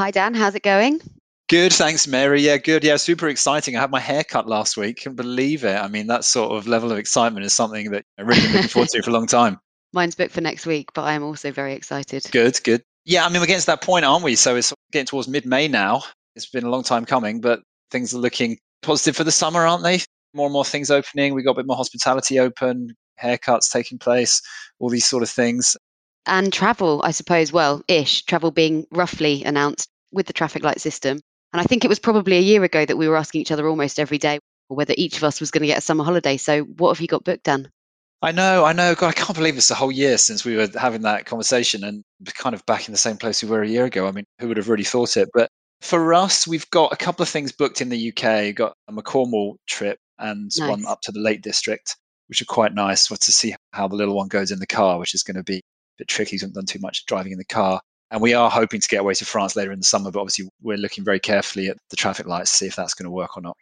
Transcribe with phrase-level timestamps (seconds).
[0.00, 0.32] Hi, Dan.
[0.32, 0.98] How's it going?
[1.50, 2.40] Good, thanks, Mary.
[2.40, 2.82] Yeah, good.
[2.82, 3.76] Yeah, super exciting.
[3.76, 5.02] I had my hair cut last week.
[5.02, 5.76] Can believe it.
[5.76, 8.68] I mean, that sort of level of excitement is something that I've really been looking
[8.68, 9.60] forward to for a long time.
[9.92, 12.26] Mine's booked for next week, but I am also very excited.
[12.32, 12.82] Good, good.
[13.04, 14.36] Yeah, I mean, we're getting to that point, aren't we?
[14.36, 16.02] So it's getting towards mid-May now.
[16.34, 17.60] It's been a long time coming, but
[17.90, 20.00] things are looking positive for the summer, aren't they?
[20.32, 21.34] More and more things opening.
[21.34, 24.40] We got a bit more hospitality open, haircuts taking place,
[24.78, 25.76] all these sort of things.
[26.26, 31.20] And travel, I suppose, well, ish, travel being roughly announced with the traffic light system.
[31.52, 33.66] And I think it was probably a year ago that we were asking each other
[33.66, 36.36] almost every day whether each of us was going to get a summer holiday.
[36.36, 37.68] So, what have you got booked, Dan?
[38.22, 38.94] I know, I know.
[38.94, 42.04] God, I can't believe it's a whole year since we were having that conversation and
[42.34, 44.06] kind of back in the same place we were a year ago.
[44.06, 45.30] I mean, who would have really thought it?
[45.32, 45.48] But
[45.80, 48.42] for us, we've got a couple of things booked in the UK.
[48.42, 50.68] We've got a Cornwall trip and nice.
[50.68, 51.96] one up to the Lake District,
[52.28, 54.98] which are quite nice for to see how the little one goes in the car,
[54.98, 55.62] which is going to be
[56.00, 56.32] bit tricky.
[56.32, 57.80] He's not done too much driving in the car.
[58.10, 60.48] And we are hoping to get away to France later in the summer, but obviously
[60.62, 63.36] we're looking very carefully at the traffic lights to see if that's going to work
[63.36, 63.56] or not.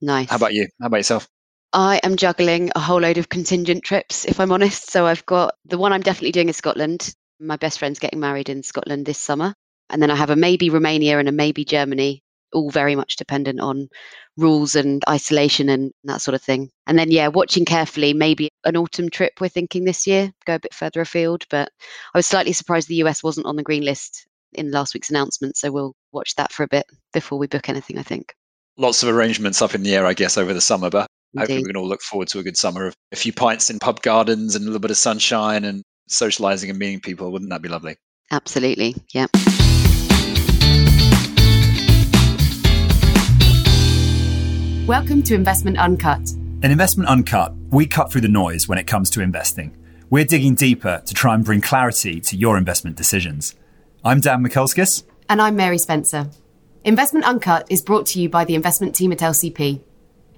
[0.00, 0.30] Nice.
[0.30, 0.66] How about you?
[0.80, 1.28] How about yourself?
[1.74, 4.90] I am juggling a whole load of contingent trips, if I'm honest.
[4.90, 7.14] So I've got the one I'm definitely doing in Scotland.
[7.38, 9.54] My best friend's getting married in Scotland this summer.
[9.90, 13.60] And then I have a maybe Romania and a maybe Germany, all very much dependent
[13.60, 13.88] on
[14.36, 16.70] rules and isolation and that sort of thing.
[16.86, 20.60] And then, yeah, watching carefully, maybe an autumn trip we're thinking this year, go a
[20.60, 21.44] bit further afield.
[21.50, 21.70] But
[22.14, 25.56] I was slightly surprised the US wasn't on the green list in last week's announcement.
[25.56, 28.34] So we'll watch that for a bit before we book anything, I think.
[28.78, 30.90] Lots of arrangements up in the air, I guess, over the summer.
[30.90, 31.40] But Indeed.
[31.40, 33.78] hopefully we can all look forward to a good summer of a few pints in
[33.78, 37.30] pub gardens and a little bit of sunshine and socializing and meeting people.
[37.32, 37.96] Wouldn't that be lovely?
[38.30, 38.96] Absolutely.
[39.12, 39.26] Yeah.
[44.92, 46.20] Welcome to Investment Uncut.
[46.62, 49.74] In Investment Uncut, we cut through the noise when it comes to investing.
[50.10, 53.54] We're digging deeper to try and bring clarity to your investment decisions.
[54.04, 55.04] I'm Dan Mikulskis.
[55.30, 56.28] And I'm Mary Spencer.
[56.84, 59.80] Investment Uncut is brought to you by the investment team at LCP.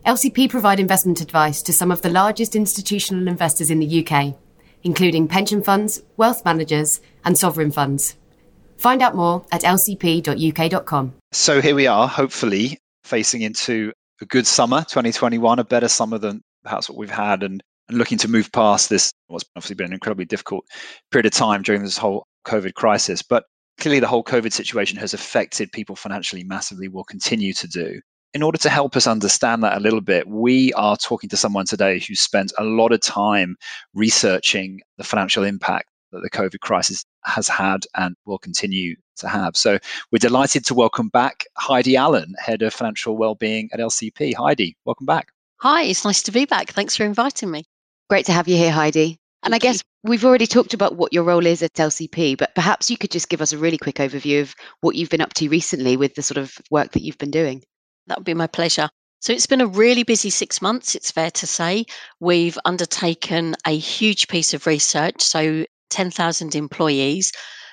[0.06, 4.36] LCP provide investment advice to some of the largest institutional investors in the UK,
[4.84, 8.14] including pension funds, wealth managers, and sovereign funds.
[8.76, 11.14] Find out more at lcp.uk.com.
[11.32, 16.42] So here we are, hopefully facing into a good summer 2021, a better summer than
[16.62, 19.92] perhaps what we've had, and, and looking to move past this what's obviously been an
[19.92, 20.64] incredibly difficult
[21.10, 23.22] period of time during this whole COVID crisis.
[23.22, 23.44] But
[23.78, 28.00] clearly, the whole COVID situation has affected people financially massively, will continue to do.
[28.32, 31.66] In order to help us understand that a little bit, we are talking to someone
[31.66, 33.56] today who spent a lot of time
[33.94, 39.56] researching the financial impact that the COVID crisis has had and will continue to have.
[39.56, 39.78] So
[40.10, 44.34] we're delighted to welcome back Heidi Allen, Head of Financial Wellbeing at LCP.
[44.34, 45.28] Heidi, welcome back.
[45.60, 46.70] Hi, it's nice to be back.
[46.70, 47.64] Thanks for inviting me.
[48.08, 49.18] Great to have you here, Heidi.
[49.42, 50.10] And Thank I guess you.
[50.10, 53.28] we've already talked about what your role is at LCP, but perhaps you could just
[53.28, 56.22] give us a really quick overview of what you've been up to recently with the
[56.22, 57.62] sort of work that you've been doing.
[58.06, 58.88] That would be my pleasure.
[59.20, 61.86] So it's been a really busy six months, it's fair to say.
[62.20, 65.22] We've undertaken a huge piece of research.
[65.22, 67.30] So 10,000 employees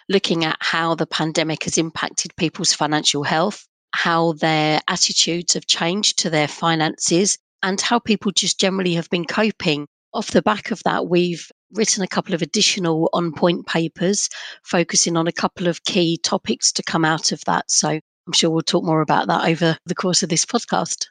[0.08, 6.20] looking at how the pandemic has impacted people's financial health, how their attitudes have changed
[6.20, 9.88] to their finances, and how people just generally have been coping.
[10.14, 14.30] Off the back of that, we've written a couple of additional on point papers
[14.64, 17.72] focusing on a couple of key topics to come out of that.
[17.72, 21.08] So I'm sure we'll talk more about that over the course of this podcast.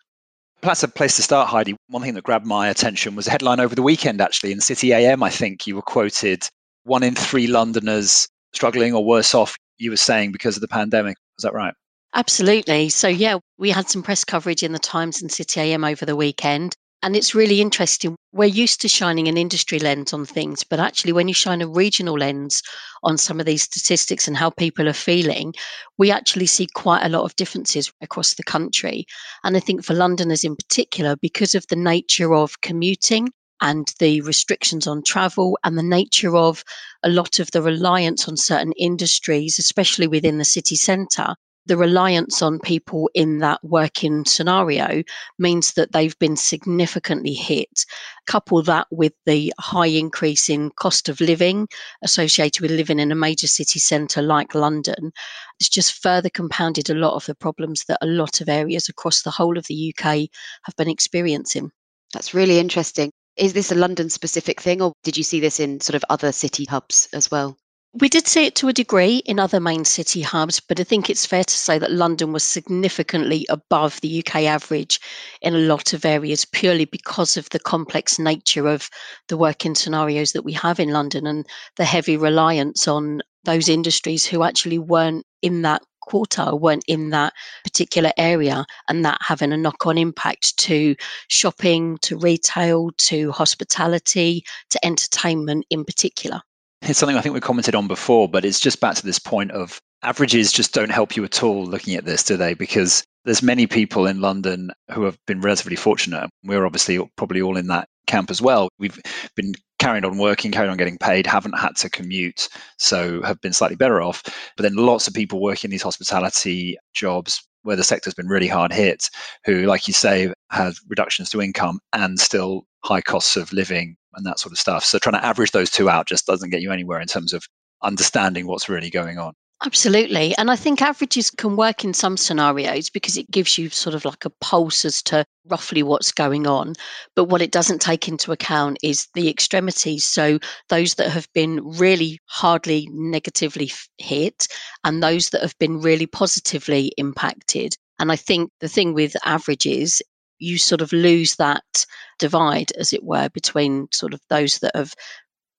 [0.62, 1.74] That's a place to start, Heidi.
[1.88, 4.92] One thing that grabbed my attention was a headline over the weekend, actually, in City
[4.92, 5.22] AM.
[5.22, 6.46] I think you were quoted
[6.90, 11.16] one in three Londoners struggling or worse off, you were saying, because of the pandemic.
[11.38, 11.72] Is that right?
[12.14, 12.88] Absolutely.
[12.88, 16.16] So, yeah, we had some press coverage in the Times and City AM over the
[16.16, 16.74] weekend.
[17.02, 18.16] And it's really interesting.
[18.32, 21.68] We're used to shining an industry lens on things, but actually, when you shine a
[21.68, 22.60] regional lens
[23.04, 25.54] on some of these statistics and how people are feeling,
[25.96, 29.06] we actually see quite a lot of differences across the country.
[29.44, 34.20] And I think for Londoners in particular, because of the nature of commuting and the
[34.22, 36.64] restrictions on travel and the nature of
[37.02, 41.34] a lot of the reliance on certain industries, especially within the city centre,
[41.66, 45.02] the reliance on people in that working scenario
[45.38, 47.84] means that they've been significantly hit.
[48.26, 51.68] Couple that with the high increase in cost of living
[52.02, 55.12] associated with living in a major city centre like London,
[55.60, 59.22] it's just further compounded a lot of the problems that a lot of areas across
[59.22, 60.28] the whole of the UK
[60.62, 61.70] have been experiencing.
[62.14, 63.12] That's really interesting.
[63.40, 66.30] Is this a London specific thing, or did you see this in sort of other
[66.30, 67.56] city hubs as well?
[67.94, 71.08] We did see it to a degree in other main city hubs, but I think
[71.08, 75.00] it's fair to say that London was significantly above the UK average
[75.40, 78.90] in a lot of areas purely because of the complex nature of
[79.28, 81.46] the working scenarios that we have in London and
[81.76, 87.32] the heavy reliance on those industries who actually weren't in that quartile weren't in that
[87.62, 90.96] particular area, and that having a knock on impact to
[91.28, 96.40] shopping, to retail, to hospitality, to entertainment in particular.
[96.82, 99.50] It's something I think we commented on before, but it's just back to this point
[99.52, 102.54] of averages just don't help you at all looking at this, do they?
[102.54, 106.30] Because there's many people in London who have been relatively fortunate.
[106.42, 108.70] We're obviously probably all in that camp as well.
[108.78, 108.98] We've
[109.36, 112.48] been carrying on working, carried on getting paid, haven't had to commute,
[112.78, 114.22] so have been slightly better off.
[114.56, 118.72] But then lots of people working these hospitality jobs where the sector's been really hard
[118.72, 119.10] hit,
[119.44, 124.24] who, like you say, have reductions to income and still high costs of living and
[124.24, 124.84] that sort of stuff.
[124.84, 127.44] So trying to average those two out just doesn't get you anywhere in terms of
[127.82, 129.34] understanding what's really going on.
[129.62, 130.34] Absolutely.
[130.38, 134.06] And I think averages can work in some scenarios because it gives you sort of
[134.06, 136.72] like a pulse as to roughly what's going on.
[137.14, 140.06] But what it doesn't take into account is the extremities.
[140.06, 140.38] So
[140.70, 144.48] those that have been really hardly negatively hit
[144.82, 147.74] and those that have been really positively impacted.
[147.98, 150.00] And I think the thing with averages,
[150.38, 151.84] you sort of lose that
[152.18, 154.94] divide, as it were, between sort of those that have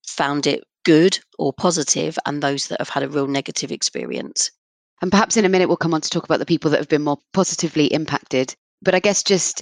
[0.08, 4.52] found it good or positive and those that have had a real negative experience.
[5.02, 6.90] And perhaps in a minute, we'll come on to talk about the people that have
[6.90, 8.54] been more positively impacted.
[8.82, 9.62] But I guess just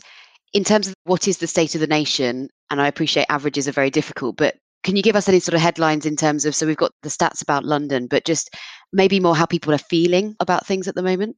[0.53, 3.73] in terms of what is the state of the nation, and I appreciate averages are
[3.73, 6.65] very difficult, but can you give us any sort of headlines in terms of so
[6.65, 8.49] we've got the stats about London, but just
[8.93, 11.35] maybe more how people are feeling about things at the moment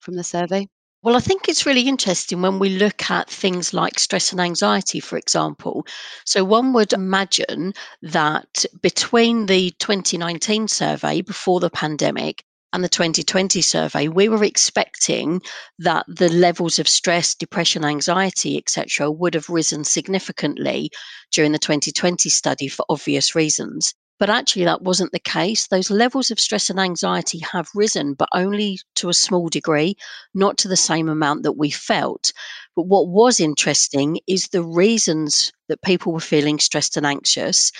[0.00, 0.68] from the survey?
[1.02, 5.00] Well, I think it's really interesting when we look at things like stress and anxiety,
[5.00, 5.86] for example.
[6.26, 7.72] So, one would imagine
[8.02, 12.44] that between the 2019 survey before the pandemic
[12.74, 15.40] and the 2020 survey, we were expecting
[15.78, 20.90] that the levels of stress, depression, anxiety, etc., would have risen significantly
[21.32, 23.94] during the 2020 study for obvious reasons.
[24.18, 25.66] But actually, that wasn't the case.
[25.66, 29.96] Those levels of stress and anxiety have risen, but only to a small degree,
[30.32, 32.32] not to the same amount that we felt.
[32.74, 37.72] But what was interesting is the reasons that people were feeling stressed and anxious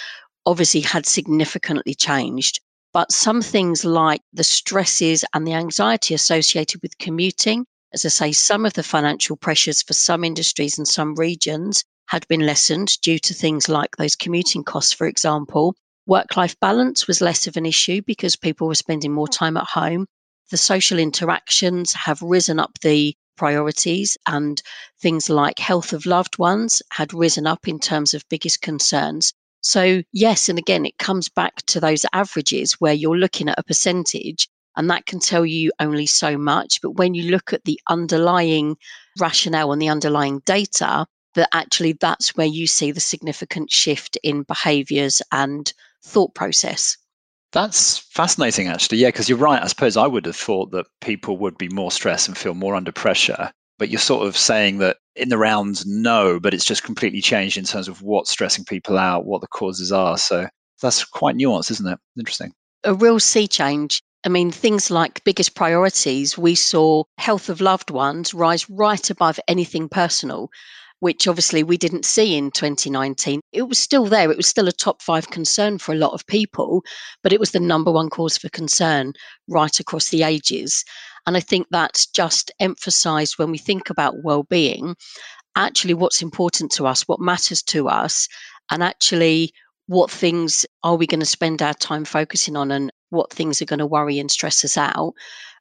[0.45, 2.61] obviously had significantly changed.
[2.93, 8.33] But some things like the stresses and the anxiety associated with commuting, as I say,
[8.33, 13.19] some of the financial pressures for some industries and some regions had been lessened due
[13.21, 15.75] to things like those commuting costs, for example.
[16.07, 19.33] Work life balance was less of an issue because people were spending more mm.
[19.33, 20.07] time at home.
[20.51, 24.63] The social interactions have risen up the priorities, and
[25.03, 29.33] things like health of loved ones had risen up in terms of biggest concerns.
[29.63, 33.65] So, yes, and again, it comes back to those averages where you're looking at a
[33.65, 36.81] percentage, and that can tell you only so much.
[36.81, 38.77] But when you look at the underlying
[39.19, 44.45] rationale and the underlying data, that actually that's where you see the significant shift in
[44.45, 45.73] behaviors and
[46.07, 46.97] thought process.
[47.53, 48.99] That's fascinating, actually.
[48.99, 49.63] Yeah, because you're right.
[49.63, 52.75] I suppose I would have thought that people would be more stressed and feel more
[52.75, 53.51] under pressure.
[53.79, 57.57] But you're sort of saying that in the rounds, no, but it's just completely changed
[57.57, 60.17] in terms of what's stressing people out, what the causes are.
[60.19, 60.49] So
[60.81, 61.99] that's quite nuanced, isn't it?
[62.19, 62.53] Interesting.
[62.85, 64.03] A real sea change.
[64.25, 69.39] I mean, things like biggest priorities, we saw health of loved ones rise right above
[69.47, 70.51] anything personal
[71.01, 73.41] which obviously we didn't see in 2019.
[73.53, 74.31] It was still there.
[74.31, 76.83] It was still a top five concern for a lot of people,
[77.23, 79.13] but it was the number one cause for concern
[79.49, 80.85] right across the ages.
[81.27, 84.95] And I think that's just emphasized when we think about well-being,
[85.57, 88.29] actually what's important to us, what matters to us,
[88.71, 89.53] and actually
[89.87, 93.67] what things are we going to spend our time focusing on and what things are
[93.67, 95.13] going to worry and stress us out.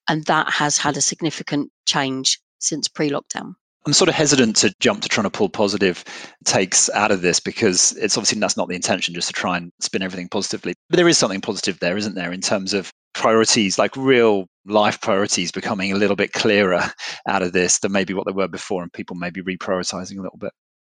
[0.08, 3.56] And that has had a significant change since pre lockdown.
[3.86, 6.04] I'm sort of hesitant to jump to trying to pull positive
[6.44, 9.72] takes out of this because it's obviously that's not the intention, just to try and
[9.80, 10.74] spin everything positively.
[10.90, 15.00] But there is something positive there, isn't there, in terms of priorities, like real life
[15.02, 16.84] priorities becoming a little bit clearer
[17.28, 20.40] out of this than maybe what they were before, and people maybe reprioritizing a little
[20.40, 20.52] bit.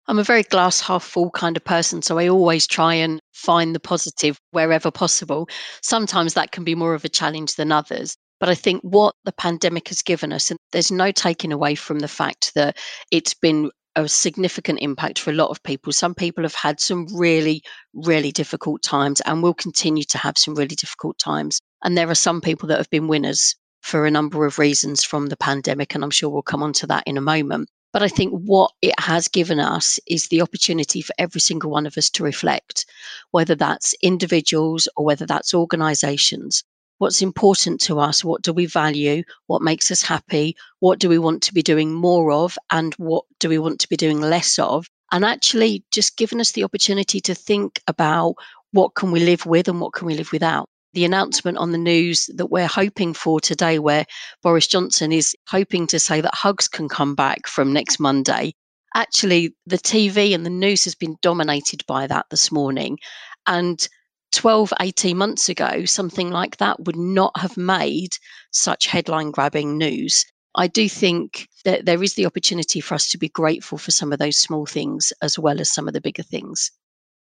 [0.09, 3.75] I'm a very glass half full kind of person, so I always try and find
[3.75, 5.49] the positive wherever possible.
[5.81, 8.17] Sometimes that can be more of a challenge than others.
[8.43, 12.01] But I think what the pandemic has given us, and there's no taking away from
[12.01, 12.77] the fact that
[13.13, 15.93] it's been a significant impact for a lot of people.
[15.93, 17.63] Some people have had some really,
[17.95, 21.61] really difficult times and will continue to have some really difficult times.
[21.85, 25.27] And there are some people that have been winners for a number of reasons from
[25.27, 25.95] the pandemic.
[25.95, 27.69] And I'm sure we'll come on to that in a moment.
[27.93, 31.87] But I think what it has given us is the opportunity for every single one
[31.87, 32.87] of us to reflect,
[33.31, 36.65] whether that's individuals or whether that's organizations
[37.03, 41.19] what's important to us, what do we value, what makes us happy, what do we
[41.19, 44.57] want to be doing more of, and what do we want to be doing less
[44.59, 44.87] of.
[45.11, 48.35] And actually, just giving us the opportunity to think about
[48.71, 50.69] what can we live with and what can we live without.
[50.95, 54.05] the announcement on the news that we're hoping for today, where
[54.43, 58.55] Boris Johnson is hoping to say that hugs can come back from next Monday.
[58.95, 62.99] Actually, the TV and the news has been dominated by that this morning.
[63.47, 63.89] And
[64.33, 68.11] 12, 18 months ago, something like that would not have made
[68.51, 70.25] such headline grabbing news.
[70.55, 74.13] I do think that there is the opportunity for us to be grateful for some
[74.13, 76.71] of those small things as well as some of the bigger things.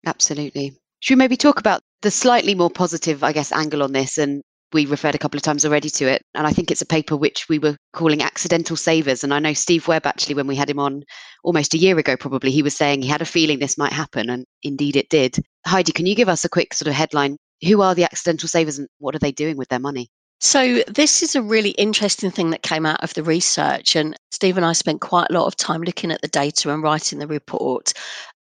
[0.06, 0.74] Absolutely.
[1.02, 4.18] Should we maybe talk about the slightly more positive, I guess, angle on this?
[4.18, 4.42] And
[4.74, 6.22] we referred a couple of times already to it.
[6.36, 9.24] And I think it's a paper which we were calling accidental savers.
[9.24, 11.04] And I know Steve Webb, actually, when we had him on
[11.44, 14.30] almost a year ago, probably, he was saying he had a feeling this might happen.
[14.30, 15.38] And indeed it did.
[15.66, 17.38] Heidi, can you give us a quick sort of headline?
[17.66, 20.10] Who are the accidental savers and what are they doing with their money?
[20.42, 23.98] So, this is a really interesting thing that came out of the research.
[23.98, 26.82] And Steve and I spent quite a lot of time looking at the data and
[26.82, 27.92] writing the report.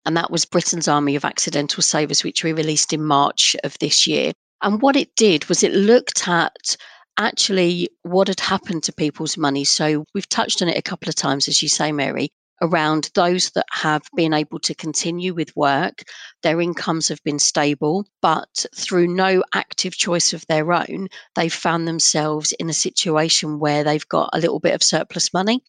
[0.06, 4.06] And that was Britain's Army of Accidental Savers, which we released in March of this
[4.06, 4.32] year.
[4.62, 6.76] And what it did was it looked at
[7.18, 9.64] actually what had happened to people's money.
[9.64, 12.30] So, we've touched on it a couple of times, as you say, Mary
[12.62, 16.04] around those that have been able to continue with work.
[16.44, 21.88] Their incomes have been stable, but through no active choice of their own, they've found
[21.88, 25.64] themselves in a situation where they've got a little bit of surplus money.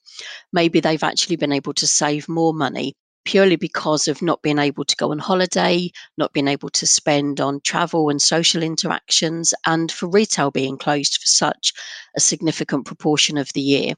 [0.53, 2.95] Maybe they've actually been able to save more money
[3.29, 7.43] purely because of not being able to go on holiday, not being able to spend
[7.43, 11.75] on travel and social interactions, and for retail being closed for such
[12.17, 13.93] a significant proportion of the year.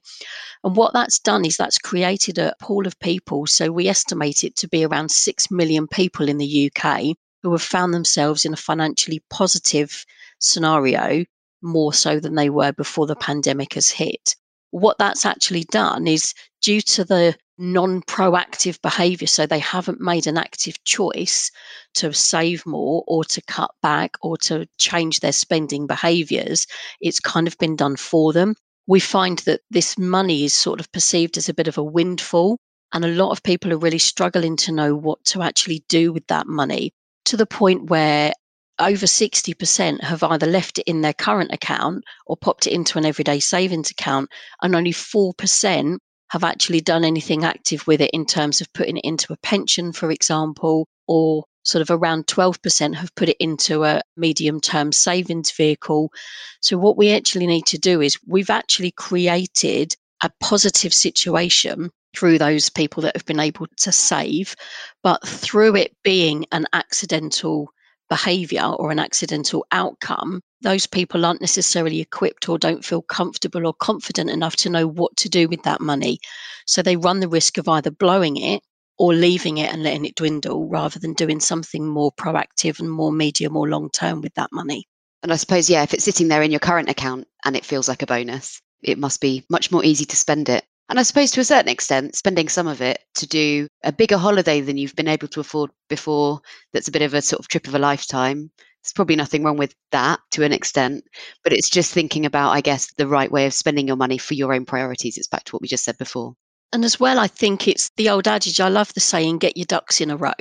[0.65, 3.47] And what that's done is that's created a pool of people.
[3.47, 7.63] So we estimate it to be around 6 million people in the UK who have
[7.63, 10.05] found themselves in a financially positive
[10.41, 11.25] scenario
[11.63, 14.35] more so than they were before the pandemic has hit.
[14.73, 19.27] What that's actually done is due to the non proactive behavior.
[19.27, 21.51] So they haven't made an active choice
[21.95, 26.67] to save more or to cut back or to change their spending behaviors.
[27.01, 28.57] It's kind of been done for them.
[28.87, 32.59] We find that this money is sort of perceived as a bit of a windfall.
[32.93, 36.27] And a lot of people are really struggling to know what to actually do with
[36.27, 36.93] that money
[37.27, 38.33] to the point where
[38.81, 43.05] over 60% have either left it in their current account or popped it into an
[43.05, 44.29] everyday savings account,
[44.63, 45.99] and only 4%
[46.31, 49.93] have actually done anything active with it in terms of putting it into a pension,
[49.93, 55.51] for example, or sort of around 12% have put it into a medium term savings
[55.51, 56.13] vehicle.
[56.61, 62.39] So, what we actually need to do is we've actually created a positive situation through
[62.39, 64.55] those people that have been able to save,
[65.03, 67.73] but through it being an accidental
[68.11, 73.73] behavior or an accidental outcome, those people aren't necessarily equipped or don't feel comfortable or
[73.73, 76.19] confident enough to know what to do with that money.
[76.67, 78.63] So they run the risk of either blowing it
[78.99, 83.13] or leaving it and letting it dwindle rather than doing something more proactive and more
[83.13, 84.87] medium or long term with that money.
[85.23, 87.89] And I suppose, yeah, if it's sitting there in your current account and it feels
[87.89, 91.31] like a bonus, it must be much more easy to spend it and I suppose
[91.33, 94.97] to a certain extent, spending some of it to do a bigger holiday than you've
[94.97, 96.41] been able to afford before,
[96.73, 98.51] that's a bit of a sort of trip of a lifetime.
[98.83, 101.05] There's probably nothing wrong with that to an extent,
[101.45, 104.35] but it's just thinking about, I guess, the right way of spending your money for
[104.35, 105.17] your own priorities.
[105.17, 106.35] It's back to what we just said before.
[106.73, 108.59] And as well, I think it's the old adage.
[108.59, 110.33] I love the saying, get your ducks in a row,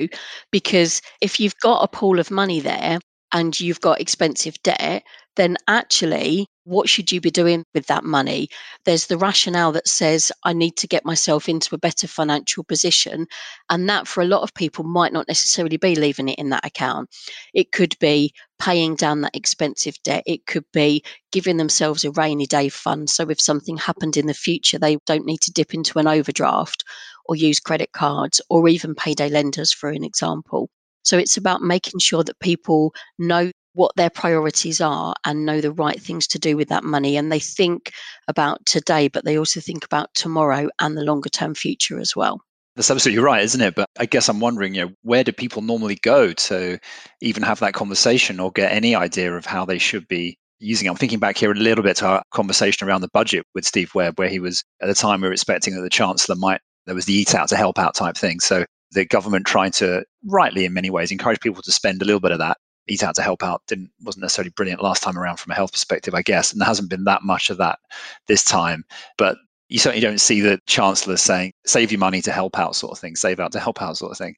[0.50, 2.98] because if you've got a pool of money there
[3.32, 5.04] and you've got expensive debt,
[5.36, 8.48] then actually what should you be doing with that money?
[8.84, 13.26] There's the rationale that says, I need to get myself into a better financial position.
[13.70, 16.64] And that, for a lot of people, might not necessarily be leaving it in that
[16.64, 17.10] account.
[17.54, 20.22] It could be paying down that expensive debt.
[20.26, 23.10] It could be giving themselves a rainy day fund.
[23.10, 26.84] So if something happened in the future, they don't need to dip into an overdraft
[27.24, 30.70] or use credit cards or even payday lenders, for an example.
[31.02, 35.72] So it's about making sure that people know what their priorities are and know the
[35.72, 37.16] right things to do with that money.
[37.16, 37.92] And they think
[38.28, 42.40] about today, but they also think about tomorrow and the longer term future as well.
[42.76, 43.74] That's absolutely right, isn't it?
[43.74, 46.78] But I guess I'm wondering, you know, where do people normally go to
[47.20, 50.90] even have that conversation or get any idea of how they should be using it?
[50.90, 53.94] I'm thinking back here a little bit to our conversation around the budget with Steve
[53.94, 56.94] Webb, where he was at the time we were expecting that the Chancellor might there
[56.94, 58.40] was the eat out to help out type thing.
[58.40, 62.20] So the government trying to rightly in many ways encourage people to spend a little
[62.20, 62.56] bit of that
[62.90, 65.72] eat out to help out didn't wasn't necessarily brilliant last time around from a health
[65.72, 67.78] perspective, I guess, and there hasn't been that much of that
[68.26, 68.84] this time.
[69.16, 72.92] But you certainly don't see the chancellor saying save your money to help out sort
[72.92, 74.34] of thing, save out to help out sort of thing.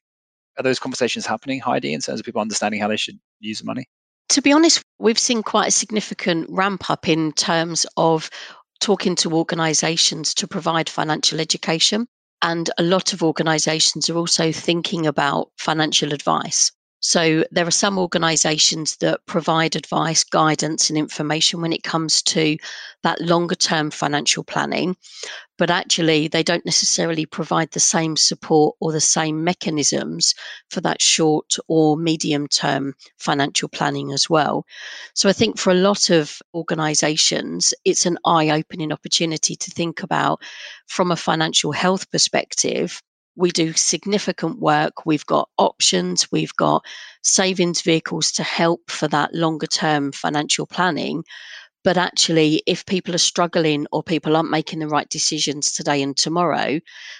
[0.57, 3.65] Are those conversations happening, Heidi, in terms of people understanding how they should use the
[3.65, 3.87] money?
[4.29, 8.29] To be honest, we've seen quite a significant ramp up in terms of
[8.79, 12.05] talking to organisations to provide financial education.
[12.43, 16.71] And a lot of organisations are also thinking about financial advice.
[17.05, 22.55] So there are some organisations that provide advice, guidance, and information when it comes to
[23.03, 24.95] that longer term financial planning,
[25.57, 30.33] but actually they don't necessarily provide the same support or the same mechanisms
[30.69, 34.65] for that short or medium term financial planning as well.
[35.13, 40.03] So I think for a lot of organisations, it's an eye opening opportunity to think
[40.03, 40.41] about
[40.87, 43.01] from a financial health perspective
[43.35, 45.05] we do significant work.
[45.05, 46.85] We've got options, we've got
[47.23, 51.23] savings vehicles to help for that longer term financial planning.
[51.83, 56.15] But actually, if people are struggling or people aren't making the right decisions today and
[56.15, 56.79] tomorrow,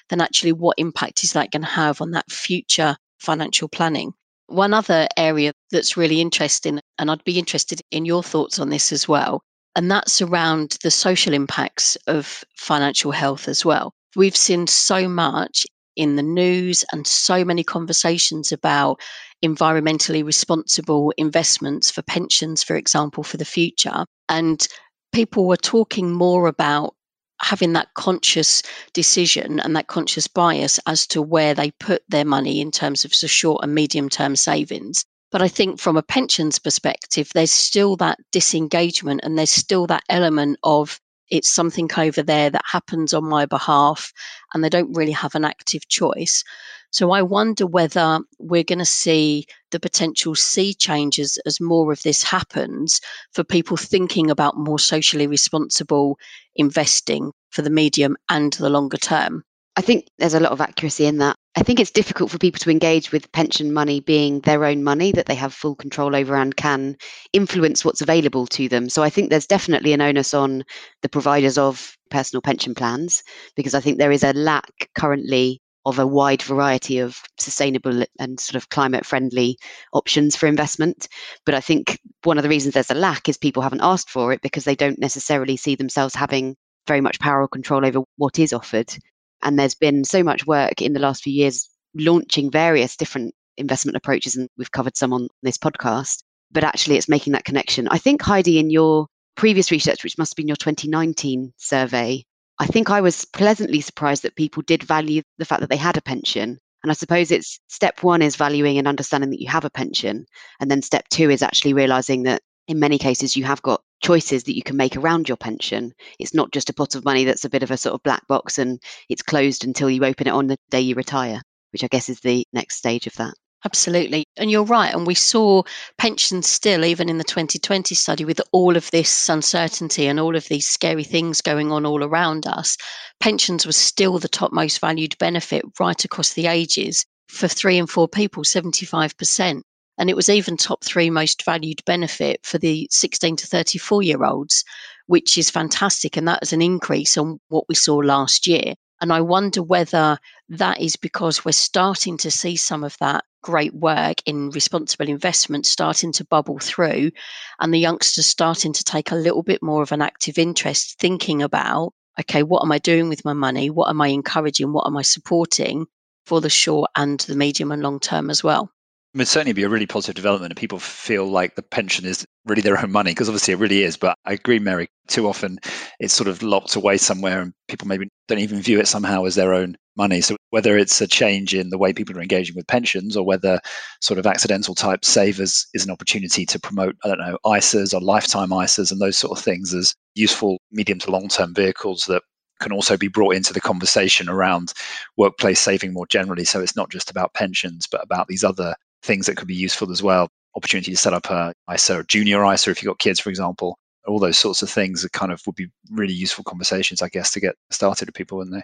[0.10, 4.14] then actually, what impact is that going to have on that future financial planning?
[4.48, 8.94] One other area that's really interesting, and I'd be interested in your thoughts on this
[8.94, 9.42] as well,
[9.76, 13.94] and that's around the social impacts of financial health as well.
[14.16, 15.66] We've seen so much
[15.96, 19.00] in the news and so many conversations about
[19.44, 24.06] environmentally responsible investments for pensions, for example, for the future.
[24.30, 24.66] And
[25.12, 26.96] people were talking more about
[27.42, 32.62] having that conscious decision and that conscious bias as to where they put their money
[32.62, 35.04] in terms of the short and medium term savings.
[35.32, 40.04] But I think from a pensions perspective, there's still that disengagement and there's still that
[40.08, 44.12] element of it's something over there that happens on my behalf
[44.54, 46.44] and they don't really have an active choice.
[46.92, 52.04] So I wonder whether we're going to see the potential sea changes as more of
[52.04, 53.02] this happens
[53.32, 56.20] for people thinking about more socially responsible
[56.56, 59.44] investing for the medium and the longer term.
[59.76, 61.36] I think there's a lot of accuracy in that.
[61.56, 65.12] I think it's difficult for people to engage with pension money being their own money
[65.14, 66.96] that they have full control over and can
[67.32, 68.88] influence what's available to them.
[68.88, 70.64] So I think there's definitely an onus on
[71.02, 73.24] the providers of personal pension plans
[73.56, 78.40] because I think there is a lack currently of a wide variety of sustainable and
[78.40, 79.58] sort of climate friendly
[79.92, 81.08] options for investment.
[81.46, 84.34] But I think one of the reasons there's a lack is people haven't asked for
[84.34, 86.56] it because they don't necessarily see themselves having
[86.88, 88.96] very much power or control over what is offered.
[89.44, 93.98] And there's been so much work in the last few years launching various different investment
[93.98, 96.24] approaches, and we've covered some on this podcast.
[96.52, 97.88] But actually, it's making that connection.
[97.90, 102.24] I think, Heidi, in your previous research, which must have been your 2019 survey,
[102.60, 105.98] I think I was pleasantly surprised that people did value the fact that they had
[105.98, 106.60] a pension.
[106.84, 110.26] And I suppose it's step one is valuing and understanding that you have a pension.
[110.60, 114.44] And then step two is actually realizing that in many cases you have got choices
[114.44, 115.94] that you can make around your pension.
[116.20, 118.28] It's not just a pot of money that's a bit of a sort of black
[118.28, 121.88] box and it's closed until you open it on the day you retire, which I
[121.88, 123.34] guess is the next stage of that.
[123.66, 124.26] Absolutely.
[124.36, 124.94] And you're right.
[124.94, 125.64] And we saw
[125.98, 130.50] pensions still, even in the 2020 study, with all of this uncertainty and all of
[130.50, 132.76] these scary things going on all around us,
[133.22, 137.06] pensions was still the top most valued benefit right across the ages.
[137.30, 139.62] For three and four people, 75%.
[139.98, 144.24] And it was even top three most valued benefit for the 16 to 34 year
[144.24, 144.64] olds,
[145.06, 146.18] which is fantastic.
[146.18, 148.74] And that is an increase on what we saw last year.
[149.02, 150.18] And I wonder whether
[150.50, 155.66] that is because we're starting to see some of that great work in responsible investment
[155.66, 157.12] starting to bubble through,
[157.60, 161.44] and the youngsters starting to take a little bit more of an active interest, thinking
[161.44, 163.70] about, okay, what am I doing with my money?
[163.70, 164.72] What am I encouraging?
[164.72, 165.86] What am I supporting
[166.26, 168.72] for the short and the medium and long term as well?
[169.16, 172.62] Would certainly be a really positive development and people feel like the pension is really
[172.62, 175.60] their own money because obviously it really is but i agree mary too often
[176.00, 179.36] it's sort of locked away somewhere and people maybe don't even view it somehow as
[179.36, 182.68] their own money so whether it's a change in the way people are engaging with
[182.68, 183.60] pensions or whether
[184.02, 188.02] sort of accidental type savers is an opportunity to promote i don't know isas or
[188.02, 192.24] lifetime isas and those sort of things as useful medium to long term vehicles that
[192.60, 194.74] can also be brought into the conversation around
[195.18, 196.46] workplace saving more generally.
[196.46, 199.92] So it's not just about pensions, but about these other things that could be useful
[199.92, 200.30] as well.
[200.56, 203.78] Opportunity to set up a ISA or junior ISA if you've got kids, for example.
[204.08, 207.32] All those sorts of things that kind of would be really useful conversations, I guess,
[207.32, 208.64] to get started with people, wouldn't they?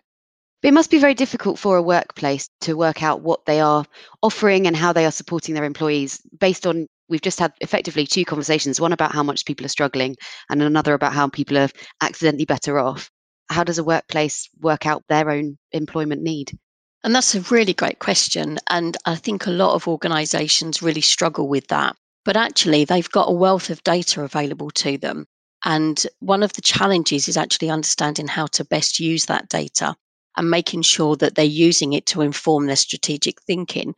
[0.67, 3.85] It must be very difficult for a workplace to work out what they are
[4.21, 8.25] offering and how they are supporting their employees based on we've just had effectively two
[8.25, 10.17] conversations one about how much people are struggling
[10.49, 11.69] and another about how people are
[12.01, 13.09] accidentally better off
[13.49, 16.57] how does a workplace work out their own employment need
[17.03, 18.57] and that's a really great question.
[18.69, 21.95] And I think a lot of organizations really struggle with that.
[22.25, 25.25] But actually, they've got a wealth of data available to them.
[25.65, 29.95] And one of the challenges is actually understanding how to best use that data
[30.37, 33.93] and making sure that they're using it to inform their strategic thinking.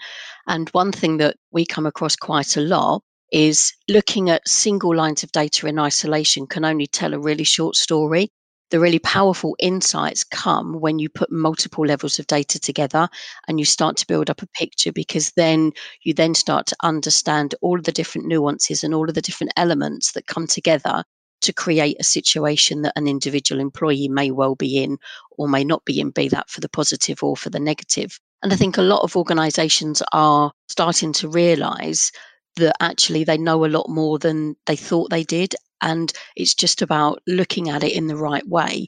[0.48, 5.24] And one thing that we come across quite a lot is looking at single lines
[5.24, 8.30] of data in isolation can only tell a really short story.
[8.72, 13.08] The really powerful insights come when you put multiple levels of data together
[13.48, 15.72] and you start to build up a picture because then
[16.04, 19.54] you then start to understand all of the different nuances and all of the different
[19.58, 21.04] elements that come together
[21.42, 24.98] to create a situation that an individual employee may well be in
[25.38, 28.20] or may not be in, be that for the positive or for the negative.
[28.44, 32.12] And I think a lot of organizations are starting to realize
[32.56, 35.56] that actually they know a lot more than they thought they did.
[35.82, 38.88] And it's just about looking at it in the right way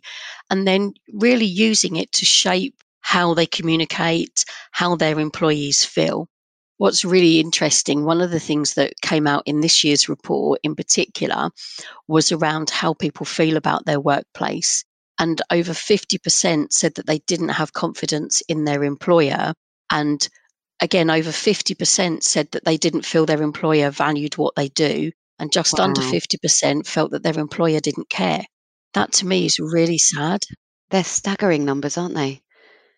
[0.50, 6.28] and then really using it to shape how they communicate, how their employees feel.
[6.78, 10.76] What's really interesting, one of the things that came out in this year's report in
[10.76, 11.50] particular
[12.08, 14.84] was around how people feel about their workplace.
[15.20, 19.54] And over 50% said that they didn't have confidence in their employer.
[19.92, 20.28] And
[20.82, 25.12] again, over 50% said that they didn't feel their employer valued what they do.
[25.40, 25.86] And just wow.
[25.86, 28.44] under 50% felt that their employer didn't care.
[28.94, 30.42] That to me is really sad.
[30.90, 32.42] They're staggering numbers, aren't they?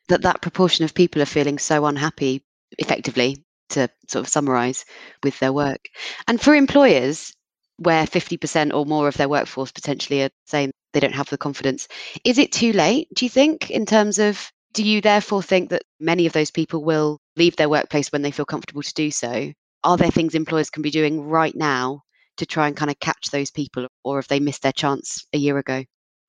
[0.10, 2.44] That that proportion of people are feeling so unhappy
[2.78, 4.86] effectively to sort of summarize
[5.24, 5.80] with their work.
[6.28, 7.34] And for employers
[7.78, 11.88] where 50% or more of their workforce potentially are saying they don't have the confidence,
[12.24, 15.84] is it too late, do you think, in terms of do you therefore think that
[16.00, 19.52] many of those people will leave their workplace when they feel comfortable to do so?
[19.84, 22.02] Are there things employers can be doing right now
[22.38, 25.38] to try and kind of catch those people, or if they missed their chance a
[25.38, 25.84] year ago?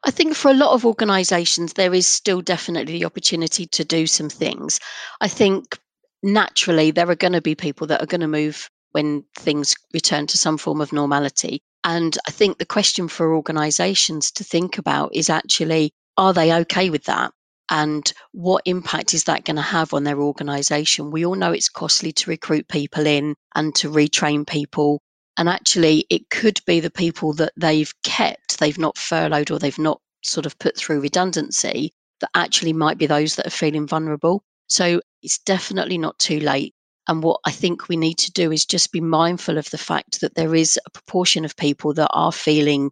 [0.05, 4.07] I think for a lot of organisations, there is still definitely the opportunity to do
[4.07, 4.79] some things.
[5.21, 5.79] I think
[6.23, 10.27] naturally there are going to be people that are going to move when things return
[10.29, 11.61] to some form of normality.
[11.85, 16.89] And I think the question for organizations to think about is actually are they okay
[16.89, 17.33] with that?
[17.71, 21.11] And what impact is that going to have on their organization?
[21.11, 25.01] We all know it's costly to recruit people in and to retrain people.
[25.39, 29.79] And actually, it could be the people that they've kept, they've not furloughed or they've
[29.79, 34.43] not sort of put through redundancy, that actually might be those that are feeling vulnerable.
[34.69, 36.75] So it's definitely not too late.
[37.09, 40.21] And what I think we need to do is just be mindful of the fact
[40.21, 42.91] that there is a proportion of people that are feeling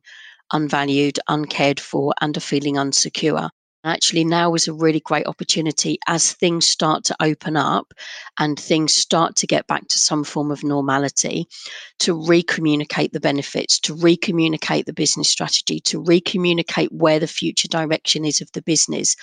[0.52, 3.48] unvalued, uncared for, and are feeling unsecure.
[3.86, 7.92] Actually, now is a really great opportunity as things start to open up
[8.38, 11.46] and things start to get back to some form of normality
[11.98, 18.24] to recommunicate the benefits, to recommunicate the business strategy, to recommunicate where the future direction
[18.24, 19.16] is of the business,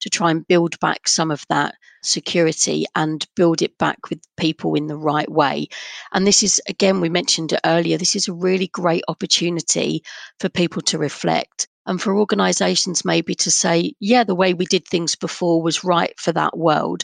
[0.00, 4.74] to try and build back some of that security and build it back with people
[4.74, 5.68] in the right way.
[6.12, 10.02] And this is, again, we mentioned it earlier, this is a really great opportunity
[10.40, 14.86] for people to reflect and for organizations maybe to say, yeah, the way we did
[14.86, 17.02] things before was right for that world.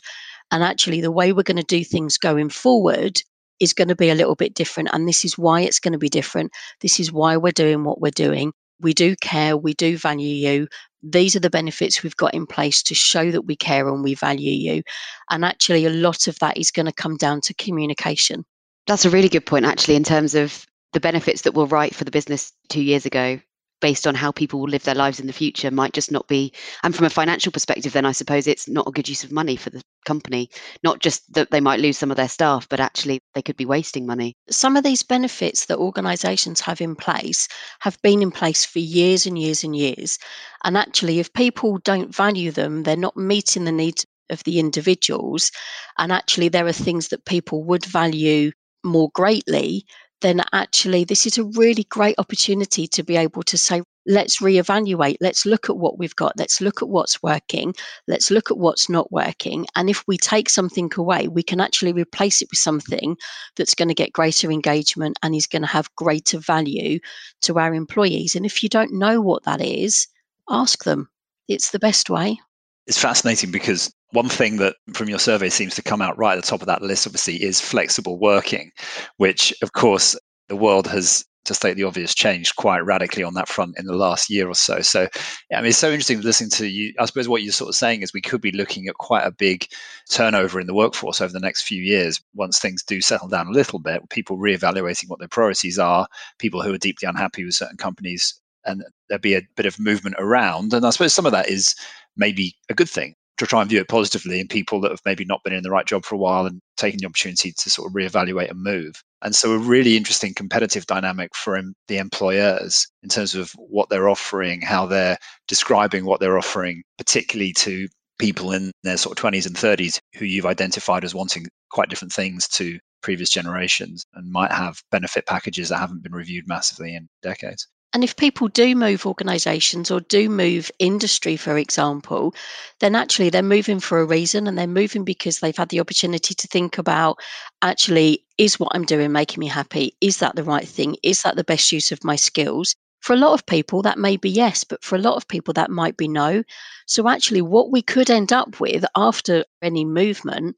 [0.52, 3.20] And actually, the way we're going to do things going forward
[3.60, 4.90] is going to be a little bit different.
[4.92, 6.52] And this is why it's going to be different.
[6.82, 8.52] This is why we're doing what we're doing.
[8.78, 10.68] We do care, we do value you.
[11.02, 14.14] These are the benefits we've got in place to show that we care and we
[14.14, 14.82] value you.
[15.30, 18.44] And actually, a lot of that is going to come down to communication.
[18.86, 22.04] That's a really good point, actually, in terms of the benefits that were right for
[22.04, 23.40] the business two years ago
[23.84, 26.50] based on how people will live their lives in the future might just not be
[26.82, 29.56] and from a financial perspective then i suppose it's not a good use of money
[29.56, 30.50] for the company.
[30.82, 33.66] Not just that they might lose some of their staff but actually they could be
[33.66, 34.36] wasting money.
[34.50, 37.48] Some of these benefits that organizations have in place
[37.80, 40.18] have been in place for years and years and years.
[40.62, 45.50] And actually if people don't value them they're not meeting the needs of the individuals.
[45.98, 48.52] And actually there are things that people would value
[48.84, 49.86] more greatly
[50.20, 55.16] then actually this is a really great opportunity to be able to say, let's reevaluate,
[55.20, 57.74] let's look at what we've got, let's look at what's working,
[58.06, 59.66] let's look at what's not working.
[59.76, 63.16] And if we take something away, we can actually replace it with something
[63.56, 66.98] that's going to get greater engagement and is going to have greater value
[67.42, 68.34] to our employees.
[68.34, 70.06] And if you don't know what that is,
[70.48, 71.08] ask them.
[71.48, 72.38] It's the best way.
[72.86, 76.42] It's fascinating because one thing that from your survey seems to come out right at
[76.42, 78.70] the top of that list, obviously, is flexible working,
[79.16, 80.16] which, of course,
[80.48, 83.96] the world has to state the obvious, changed quite radically on that front in the
[83.96, 84.80] last year or so.
[84.80, 85.08] So,
[85.50, 86.94] yeah, I mean, it's so interesting listening to you.
[86.98, 89.30] I suppose what you're sort of saying is we could be looking at quite a
[89.30, 89.66] big
[90.08, 93.50] turnover in the workforce over the next few years once things do settle down a
[93.52, 94.08] little bit.
[94.10, 96.06] People reevaluating what their priorities are,
[96.38, 100.16] people who are deeply unhappy with certain companies, and there be a bit of movement
[100.18, 100.72] around.
[100.72, 101.74] And I suppose some of that is
[102.16, 105.24] maybe a good thing to try and view it positively in people that have maybe
[105.24, 107.88] not been in the right job for a while and taking the opportunity to sort
[107.88, 109.02] of reevaluate and move.
[109.22, 114.08] And so a really interesting competitive dynamic for the employers in terms of what they're
[114.08, 115.16] offering, how they're
[115.48, 120.24] describing what they're offering, particularly to people in their sort of 20s and 30s who
[120.24, 125.68] you've identified as wanting quite different things to previous generations and might have benefit packages
[125.68, 127.66] that haven't been reviewed massively in decades.
[127.94, 132.34] And if people do move organisations or do move industry, for example,
[132.80, 136.34] then actually they're moving for a reason and they're moving because they've had the opportunity
[136.34, 137.18] to think about
[137.62, 139.96] actually, is what I'm doing making me happy?
[140.02, 140.96] Is that the right thing?
[141.02, 142.74] Is that the best use of my skills?
[143.04, 145.52] For a lot of people, that may be yes, but for a lot of people,
[145.52, 146.42] that might be no.
[146.86, 150.56] So, actually, what we could end up with after any movement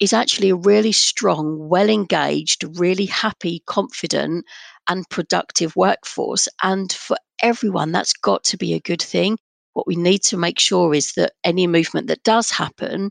[0.00, 4.46] is actually a really strong, well engaged, really happy, confident,
[4.88, 6.48] and productive workforce.
[6.62, 9.36] And for everyone, that's got to be a good thing.
[9.74, 13.10] What we need to make sure is that any movement that does happen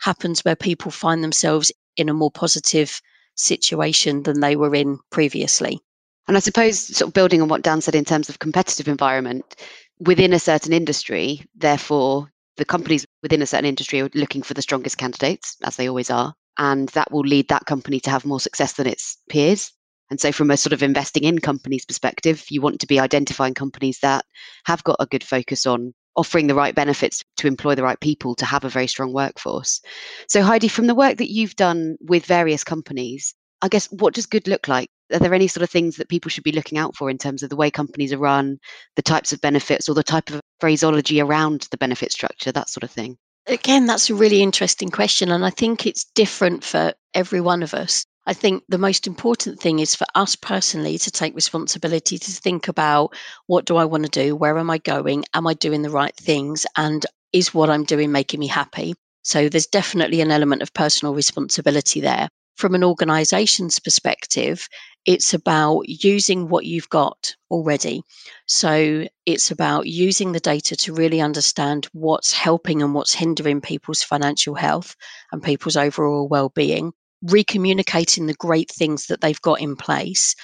[0.00, 3.02] happens where people find themselves in a more positive
[3.34, 5.78] situation than they were in previously.
[6.26, 9.56] And I suppose, sort of building on what Dan said in terms of competitive environment,
[10.00, 14.62] within a certain industry, therefore, the companies within a certain industry are looking for the
[14.62, 16.34] strongest candidates, as they always are.
[16.56, 19.72] And that will lead that company to have more success than its peers.
[20.10, 23.54] And so, from a sort of investing in companies perspective, you want to be identifying
[23.54, 24.24] companies that
[24.64, 28.34] have got a good focus on offering the right benefits to employ the right people
[28.36, 29.80] to have a very strong workforce.
[30.28, 34.26] So, Heidi, from the work that you've done with various companies, I guess what does
[34.26, 34.88] good look like?
[35.12, 37.42] Are there any sort of things that people should be looking out for in terms
[37.42, 38.58] of the way companies are run,
[38.96, 42.84] the types of benefits, or the type of phraseology around the benefit structure, that sort
[42.84, 43.16] of thing?
[43.46, 45.30] Again, that's a really interesting question.
[45.30, 48.04] And I think it's different for every one of us.
[48.26, 52.68] I think the most important thing is for us personally to take responsibility to think
[52.68, 53.14] about
[53.46, 54.34] what do I want to do?
[54.34, 55.24] Where am I going?
[55.34, 56.64] Am I doing the right things?
[56.78, 58.94] And is what I'm doing making me happy?
[59.22, 62.28] So there's definitely an element of personal responsibility there.
[62.56, 64.68] From an organization's perspective,
[65.06, 68.02] it's about using what you've got already.
[68.46, 74.02] So it's about using the data to really understand what's helping and what's hindering people's
[74.02, 74.96] financial health
[75.32, 76.92] and people's overall well-being
[77.24, 80.34] recommunicating the great things that they've got in place.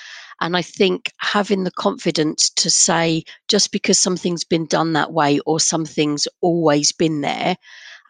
[0.40, 5.38] And I think having the confidence to say, just because something's been done that way
[5.40, 7.56] or something's always been there,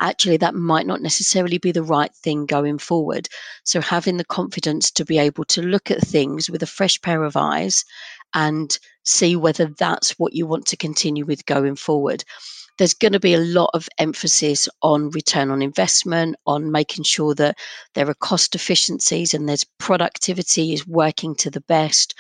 [0.00, 3.28] actually that might not necessarily be the right thing going forward.
[3.64, 7.22] So having the confidence to be able to look at things with a fresh pair
[7.22, 7.84] of eyes
[8.34, 12.24] and see whether that's what you want to continue with going forward
[12.80, 17.34] there's going to be a lot of emphasis on return on investment, on making sure
[17.34, 17.58] that
[17.92, 22.14] there are cost efficiencies and there's productivity is working to the best.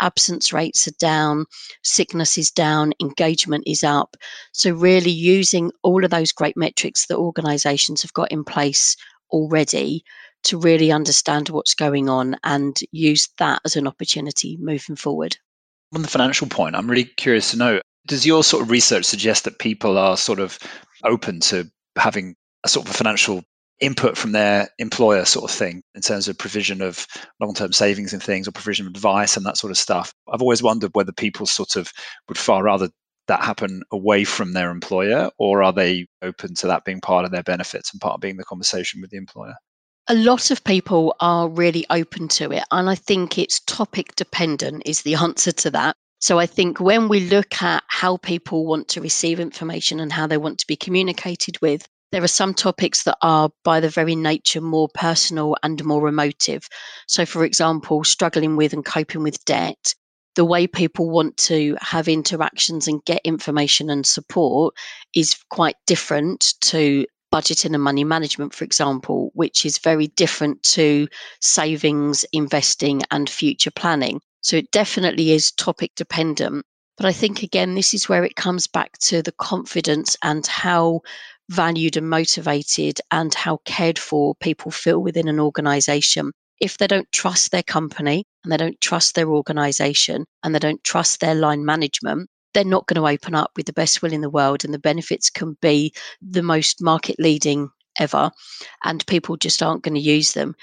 [0.00, 1.46] Absence rates are down,
[1.82, 4.16] sickness is down, engagement is up.
[4.52, 8.96] So, really using all of those great metrics that organizations have got in place
[9.30, 10.04] already
[10.42, 15.36] to really understand what's going on and use that as an opportunity moving forward.
[15.94, 19.44] On the financial point, I'm really curious to know does your sort of research suggest
[19.44, 20.58] that people are sort of
[21.04, 22.34] open to having
[22.64, 23.44] a sort of a financial
[23.80, 27.06] input from their employer sort of thing in terms of provision of
[27.40, 30.12] long-term savings and things or provision of advice and that sort of stuff.
[30.32, 31.92] I've always wondered whether people sort of
[32.28, 32.90] would far rather
[33.28, 37.30] that happen away from their employer or are they open to that being part of
[37.30, 39.54] their benefits and part of being the conversation with the employer?
[40.08, 44.82] A lot of people are really open to it and i think it's topic dependent
[44.84, 45.94] is the answer to that.
[46.18, 50.26] So I think when we look at how people want to receive information and how
[50.26, 54.16] they want to be communicated with, there are some topics that are by the very
[54.16, 56.68] nature more personal and more emotive.
[57.06, 59.94] So, for example, struggling with and coping with debt,
[60.36, 64.74] the way people want to have interactions and get information and support
[65.14, 71.06] is quite different to budgeting and money management, for example, which is very different to
[71.40, 74.20] savings, investing, and future planning.
[74.42, 76.64] So it definitely is topic dependent.
[76.96, 81.00] But I think, again, this is where it comes back to the confidence and how
[81.50, 86.32] valued and motivated and how cared for people feel within an organization.
[86.60, 90.82] If they don't trust their company and they don't trust their organization and they don't
[90.84, 94.20] trust their line management, they're not going to open up with the best will in
[94.20, 98.30] the world and the benefits can be the most market leading ever
[98.84, 100.54] and people just aren't going to use them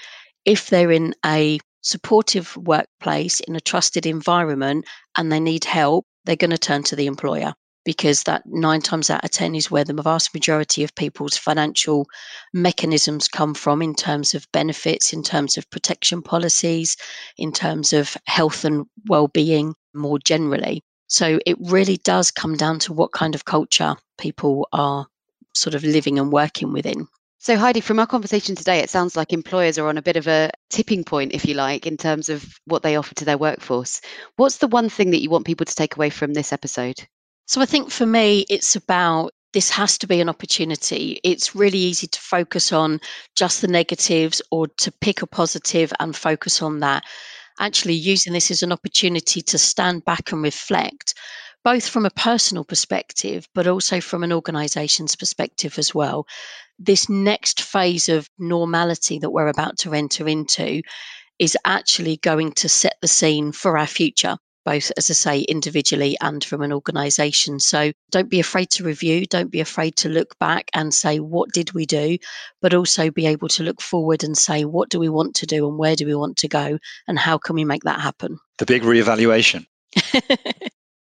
[0.44, 6.36] if they're in a supportive workplace in a trusted environment and they need help, they're
[6.36, 7.52] going to turn to the employer
[7.88, 12.06] because that nine times out of 10 is where the vast majority of people's financial
[12.52, 16.98] mechanisms come from in terms of benefits, in terms of protection policies,
[17.38, 20.82] in terms of health and well-being more generally.
[21.06, 25.06] So it really does come down to what kind of culture people are
[25.54, 27.08] sort of living and working within.
[27.38, 30.28] So, Heidi, from our conversation today, it sounds like employers are on a bit of
[30.28, 34.02] a tipping point, if you like, in terms of what they offer to their workforce.
[34.36, 37.08] What's the one thing that you want people to take away from this episode?
[37.48, 41.18] So, I think for me, it's about this has to be an opportunity.
[41.24, 43.00] It's really easy to focus on
[43.34, 47.04] just the negatives or to pick a positive and focus on that.
[47.60, 51.14] actually using this as an opportunity to stand back and reflect,
[51.64, 56.26] both from a personal perspective, but also from an organization's perspective as well.
[56.78, 60.82] This next phase of normality that we're about to enter into
[61.38, 64.36] is actually going to set the scene for our future
[64.68, 67.58] both, as I say, individually and from an organization.
[67.58, 71.52] So don't be afraid to review, don't be afraid to look back and say, what
[71.52, 72.18] did we do?
[72.60, 75.66] But also be able to look forward and say, what do we want to do
[75.66, 76.78] and where do we want to go?
[77.06, 78.38] And how can we make that happen?
[78.58, 79.64] The big reevaluation.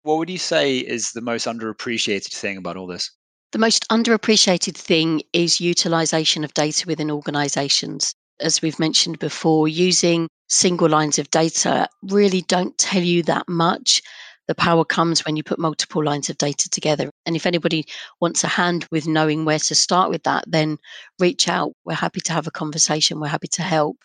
[0.04, 3.10] what would you say is the most underappreciated thing about all this?
[3.50, 10.28] The most underappreciated thing is utilization of data within organizations as we've mentioned before, using
[10.48, 14.02] single lines of data really don't tell you that much.
[14.48, 17.10] The power comes when you put multiple lines of data together.
[17.24, 17.86] And if anybody
[18.20, 20.78] wants a hand with knowing where to start with that, then
[21.18, 21.72] reach out.
[21.84, 23.18] We're happy to have a conversation.
[23.18, 23.96] We're happy to help.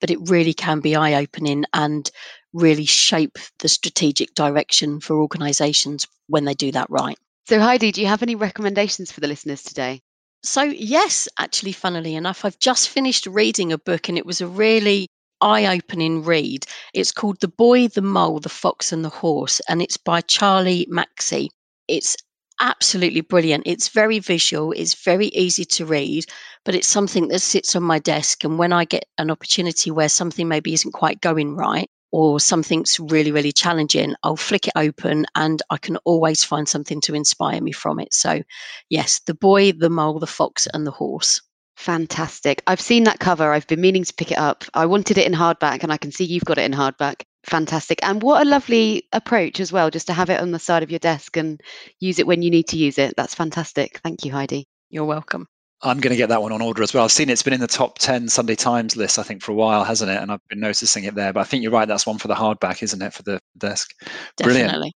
[0.00, 2.10] But it really can be eye opening and
[2.54, 7.18] really shape the strategic direction for organizations when they do that right.
[7.46, 10.00] So, Heidi, do you have any recommendations for the listeners today?
[10.42, 14.46] So, yes, actually, funnily enough, I've just finished reading a book and it was a
[14.46, 15.08] really
[15.40, 16.66] eye opening read.
[16.94, 20.86] It's called The Boy, the Mole, the Fox, and the Horse, and it's by Charlie
[20.90, 21.48] Mackesy.
[21.88, 22.16] It's
[22.60, 23.64] absolutely brilliant.
[23.66, 26.26] It's very visual, it's very easy to read,
[26.64, 28.44] but it's something that sits on my desk.
[28.44, 32.98] And when I get an opportunity where something maybe isn't quite going right, or something's
[32.98, 37.60] really, really challenging, I'll flick it open and I can always find something to inspire
[37.60, 38.12] me from it.
[38.12, 38.42] So,
[38.88, 41.40] yes, the boy, the mole, the fox, and the horse.
[41.80, 42.62] Fantastic.
[42.66, 43.52] I've seen that cover.
[43.52, 44.64] I've been meaning to pick it up.
[44.74, 47.22] I wanted it in hardback, and I can see you've got it in hardback.
[47.44, 48.00] Fantastic.
[48.02, 50.90] And what a lovely approach as well, just to have it on the side of
[50.90, 51.58] your desk and
[51.98, 53.14] use it when you need to use it.
[53.16, 53.98] That's fantastic.
[54.04, 54.66] Thank you, Heidi.
[54.90, 55.46] You're welcome.
[55.80, 57.04] I'm going to get that one on order as well.
[57.04, 59.54] I've seen it's been in the top 10 Sunday Times list, I think, for a
[59.54, 60.20] while, hasn't it?
[60.20, 61.32] And I've been noticing it there.
[61.32, 61.88] But I think you're right.
[61.88, 63.94] That's one for the hardback, isn't it, for the desk?
[64.36, 64.68] Definitely.
[64.68, 64.94] Brilliant.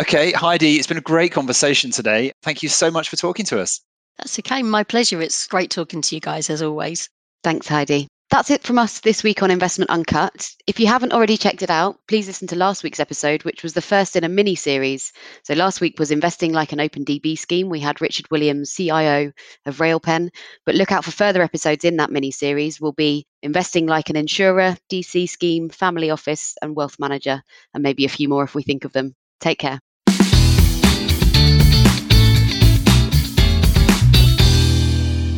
[0.00, 2.32] Okay, Heidi, it's been a great conversation today.
[2.42, 3.82] Thank you so much for talking to us.
[4.22, 4.62] That's okay.
[4.62, 5.20] My pleasure.
[5.20, 7.10] It's great talking to you guys as always.
[7.42, 8.06] Thanks, Heidi.
[8.30, 10.48] That's it from us this week on Investment Uncut.
[10.68, 13.72] If you haven't already checked it out, please listen to last week's episode, which was
[13.72, 15.12] the first in a mini series.
[15.42, 17.68] So, last week was Investing Like an Open DB Scheme.
[17.68, 19.32] We had Richard Williams, CIO
[19.66, 20.28] of Railpen.
[20.64, 22.80] But look out for further episodes in that mini series.
[22.80, 27.42] We'll be Investing Like an Insurer, DC Scheme, Family Office, and Wealth Manager,
[27.74, 29.16] and maybe a few more if we think of them.
[29.40, 29.80] Take care.